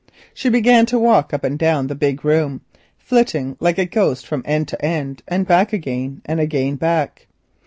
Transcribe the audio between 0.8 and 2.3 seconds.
to walk up and down the big